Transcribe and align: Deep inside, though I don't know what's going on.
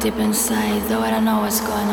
Deep 0.00 0.16
inside, 0.16 0.88
though 0.88 1.00
I 1.00 1.10
don't 1.10 1.24
know 1.24 1.40
what's 1.40 1.60
going 1.60 1.88
on. 1.88 1.91